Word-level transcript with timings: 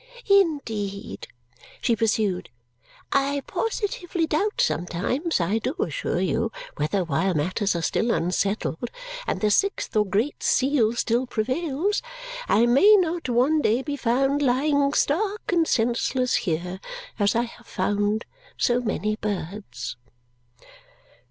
"Indeed," 0.31 1.27
she 1.79 1.95
pursued, 1.95 2.49
"I 3.11 3.43
positively 3.45 4.25
doubt 4.25 4.59
sometimes, 4.59 5.39
I 5.39 5.59
do 5.59 5.75
assure 5.77 6.19
you, 6.19 6.51
whether 6.77 7.03
while 7.03 7.35
matters 7.35 7.75
are 7.75 7.83
still 7.83 8.09
unsettled, 8.09 8.89
and 9.27 9.41
the 9.41 9.51
sixth 9.51 9.95
or 9.95 10.03
Great 10.03 10.41
Seal 10.41 10.93
still 10.93 11.27
prevails, 11.27 12.01
I 12.49 12.65
may 12.65 12.95
not 12.95 13.29
one 13.29 13.61
day 13.61 13.83
be 13.83 13.95
found 13.95 14.41
lying 14.41 14.91
stark 14.93 15.51
and 15.53 15.67
senseless 15.67 16.33
here, 16.33 16.79
as 17.19 17.35
I 17.35 17.43
have 17.43 17.67
found 17.67 18.25
so 18.57 18.79
many 18.81 19.17
birds!" 19.17 19.97